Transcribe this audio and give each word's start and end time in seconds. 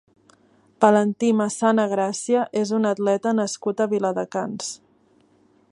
Valentí 0.85 1.29
Massana 1.41 1.85
Gràcia 1.91 2.45
és 2.63 2.73
un 2.79 2.91
atleta 2.93 3.35
nascut 3.41 3.83
a 3.87 3.91
Viladecans. 3.95 4.73